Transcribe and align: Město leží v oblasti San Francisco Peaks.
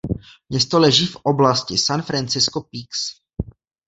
Město 0.49 0.79
leží 0.79 1.05
v 1.05 1.15
oblasti 1.23 1.77
San 1.77 2.01
Francisco 2.01 2.61
Peaks. 2.61 3.19